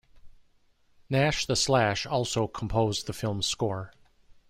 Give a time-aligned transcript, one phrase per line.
[1.11, 3.93] Nash the Slash also composed the film's score.